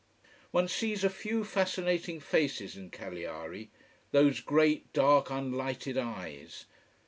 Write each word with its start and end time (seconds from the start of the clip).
One 0.49 0.67
sees 0.67 1.03
a 1.03 1.11
few 1.11 1.43
fascinating 1.43 2.19
faces 2.21 2.75
in 2.75 2.89
Cagliari: 2.89 3.69
those 4.09 4.39
great 4.41 4.91
dark 4.93 5.29
unlighted 5.29 5.95
eyes. 5.95 6.65